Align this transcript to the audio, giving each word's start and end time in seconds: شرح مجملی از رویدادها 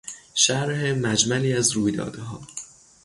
شرح 0.35 0.91
مجملی 0.91 1.53
از 1.53 1.71
رویدادها 1.71 2.41